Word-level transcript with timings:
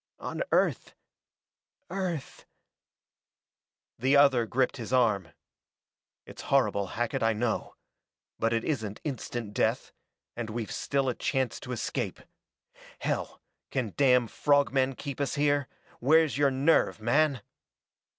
"On 0.17 0.41
Earth 0.51 0.95
Earth" 1.91 2.47
The 3.99 4.17
other 4.17 4.47
gripped 4.47 4.77
his 4.77 4.91
arm. 4.91 5.27
"It's 6.25 6.41
horrible, 6.49 6.87
Hackett, 6.97 7.21
I 7.21 7.33
know. 7.33 7.75
But 8.39 8.51
it 8.51 8.63
isn't 8.63 8.99
instant 9.03 9.53
death, 9.53 9.91
and 10.35 10.49
we've 10.49 10.71
still 10.71 11.07
a 11.07 11.13
chance 11.13 11.59
to 11.59 11.71
escape. 11.71 12.19
Hell, 12.97 13.43
can 13.69 13.93
damn 13.95 14.25
frog 14.25 14.71
men 14.73 14.95
keep 14.95 15.21
us 15.21 15.35
here? 15.35 15.67
Where's 15.99 16.35
your 16.35 16.49
nerve, 16.49 16.99
man?" 16.99 17.43